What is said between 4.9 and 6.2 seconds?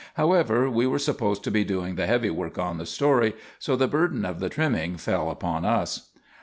fell upon us.